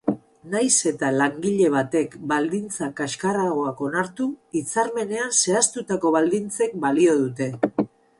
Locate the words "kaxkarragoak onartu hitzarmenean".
2.99-5.37